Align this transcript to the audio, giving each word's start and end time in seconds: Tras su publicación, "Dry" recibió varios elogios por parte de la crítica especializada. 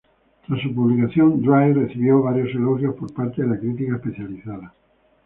Tras 0.47 0.59
su 0.63 0.73
publicación, 0.73 1.41
"Dry" 1.43 1.73
recibió 1.73 2.23
varios 2.23 2.49
elogios 2.55 2.95
por 2.95 3.13
parte 3.13 3.43
de 3.43 3.49
la 3.49 3.59
crítica 3.59 3.97
especializada. 3.97 4.73